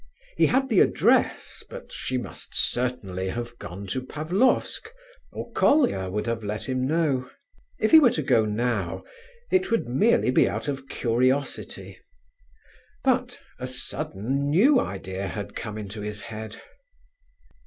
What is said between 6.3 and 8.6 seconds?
let him know. If he were to go